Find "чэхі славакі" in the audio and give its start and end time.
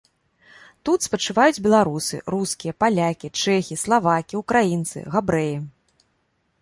3.43-4.33